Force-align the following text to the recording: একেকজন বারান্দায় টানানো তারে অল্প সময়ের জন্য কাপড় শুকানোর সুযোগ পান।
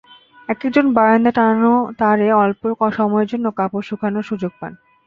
একেকজন 0.49 0.85
বারান্দায় 0.93 1.35
টানানো 1.35 1.73
তারে 1.99 2.27
অল্প 2.43 2.61
সময়ের 2.97 3.27
জন্য 3.27 3.45
কাপড় 3.57 3.85
শুকানোর 3.89 4.23
সুযোগ 4.23 4.51
পান। 4.59 4.73